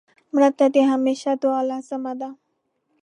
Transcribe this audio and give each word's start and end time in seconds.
مړه 0.33 0.49
ته 0.57 0.65
د 0.75 0.77
همېشه 0.91 1.31
دعا 1.41 1.61
لازم 1.69 2.03
ده 2.19 2.29